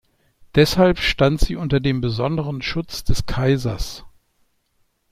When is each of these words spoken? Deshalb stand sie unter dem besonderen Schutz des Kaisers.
Deshalb 0.55 0.97
stand 0.97 1.39
sie 1.39 1.55
unter 1.55 1.79
dem 1.79 2.01
besonderen 2.01 2.63
Schutz 2.63 3.03
des 3.03 3.27
Kaisers. 3.27 4.03